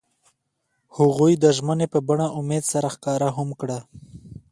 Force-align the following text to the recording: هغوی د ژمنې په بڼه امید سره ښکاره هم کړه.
هغوی 0.97 1.33
د 1.43 1.45
ژمنې 1.57 1.87
په 1.93 1.99
بڼه 2.07 2.27
امید 2.39 2.63
سره 2.73 2.87
ښکاره 2.95 3.29
هم 3.37 3.49
کړه. 3.61 3.79